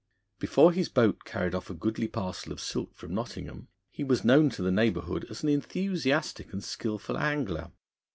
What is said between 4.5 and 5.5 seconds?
the neighbourhood as an